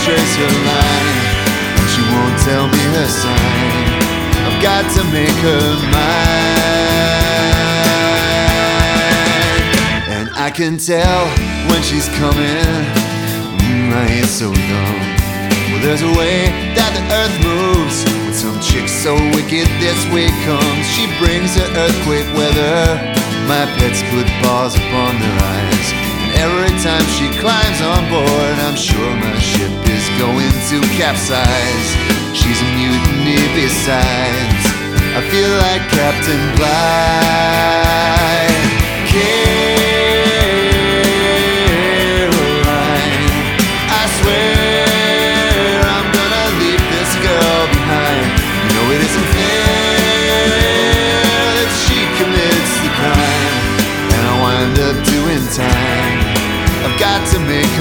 trace 0.04 0.36
her 0.36 0.54
line 0.66 1.18
and 1.78 1.88
She 1.94 2.02
won't 2.02 2.38
tell 2.42 2.66
me 2.68 2.82
her 2.98 3.08
sign 3.08 4.02
I've 4.42 4.62
got 4.64 4.84
to 4.98 5.04
make 5.14 5.38
her 5.46 5.66
mine. 5.94 6.82
And 10.10 10.30
I 10.34 10.50
can 10.50 10.78
tell 10.78 11.28
when 11.70 11.82
she's 11.84 12.10
coming. 12.18 12.66
Mm, 13.62 13.94
I 13.94 14.08
ain't 14.18 14.26
so 14.26 14.52
dumb. 14.52 15.00
Well, 15.70 15.82
there's 15.86 16.02
a 16.02 16.14
way 16.18 16.50
that 16.74 16.92
the 16.98 17.04
earth 17.22 17.38
moves. 17.46 18.04
With 18.26 18.36
some 18.36 18.60
chick 18.60 18.90
so 18.90 19.14
wicked, 19.38 19.70
this 19.78 20.02
way 20.10 20.28
comes. 20.50 20.84
She 20.90 21.06
brings 21.22 21.54
her 21.62 21.70
earthquake 21.78 22.26
weather. 22.34 22.98
My 23.46 23.70
pets 23.78 24.02
put 24.10 24.26
paws 24.42 24.74
upon 24.76 25.20
their 25.22 25.38
eyes. 25.38 26.01
Every 26.42 26.74
time 26.82 27.06
she 27.14 27.30
climbs 27.38 27.82
on 27.82 28.10
board, 28.10 28.56
I'm 28.66 28.76
sure 28.76 29.16
my 29.16 29.38
ship 29.38 29.70
is 29.86 30.10
going 30.18 30.50
to 30.74 30.82
capsize. 30.98 31.88
She's 32.34 32.60
a 32.60 32.70
mutiny 32.82 33.38
besides. 33.54 34.66
I 35.14 35.22
feel 35.30 35.52
like 35.62 35.84
Captain 35.94 36.42
Bligh. 36.58 38.02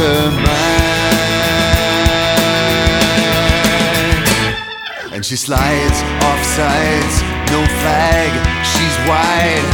command. 0.01 0.81
And 5.13 5.23
she 5.25 5.37
slides 5.37 5.99
off 6.25 6.41
sides, 6.57 7.15
no 7.53 7.61
flag, 7.85 8.31
she's 8.65 8.97
wide. 9.05 9.69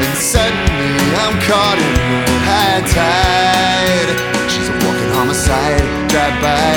And 0.00 0.14
suddenly 0.16 1.08
I'm 1.20 1.36
caught 1.44 1.76
in 1.76 2.40
high 2.48 2.80
tide. 2.96 4.10
She's 4.48 4.68
a 4.72 4.76
walking 4.84 5.12
homicide, 5.12 5.84
drive 6.08 6.36
by, 6.40 6.76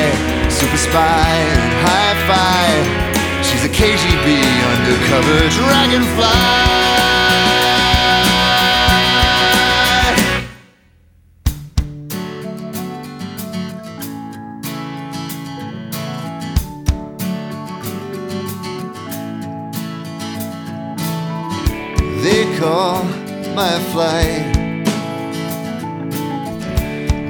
super 0.50 0.80
spy, 0.88 1.32
and 1.56 1.72
high 1.88 2.18
five. 2.28 2.86
She's 3.48 3.64
a 3.64 3.72
KGB 3.72 4.28
undercover 4.74 5.40
dragonfly. 5.56 7.11
My 23.56 23.80
flight. 23.92 24.56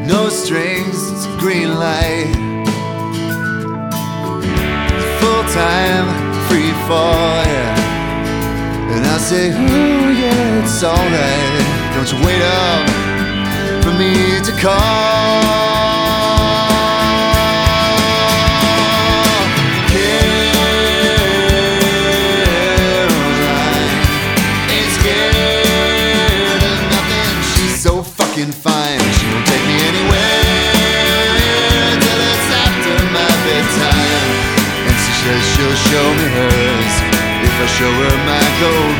No 0.05 0.29
strings, 0.29 1.11
it's 1.11 1.25
a 1.25 1.37
green 1.39 1.75
light. 1.79 2.31
Full 5.19 5.43
time, 5.53 6.07
free 6.47 6.71
fall, 6.87 7.43
yeah. 7.45 8.93
And 8.93 9.05
I 9.05 9.17
say, 9.17 9.49
ooh, 9.49 10.11
yeah, 10.13 10.63
it's 10.63 10.83
alright. 10.83 11.95
Don't 11.95 12.11
you 12.11 12.25
wait 12.25 12.41
up 12.41 13.83
for 13.83 13.93
me 13.97 14.39
to 14.43 14.51
call. 14.61 15.60
Show 35.89 36.07
me 36.19 36.27
hers. 36.37 36.95
If 37.45 37.55
I 37.57 37.67
show 37.77 37.91
her 38.01 38.15
my 38.29 38.43
gold 38.61 38.97